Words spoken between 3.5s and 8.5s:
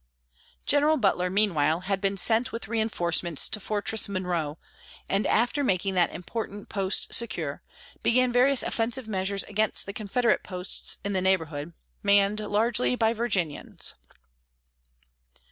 Fortress Monroe, and after making that important post secure, began